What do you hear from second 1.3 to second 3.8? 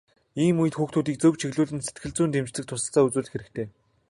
чиглүүлэн сэтгэл зүйн дэмжлэг туслалцаа үзүүлэх хэрэгтэй.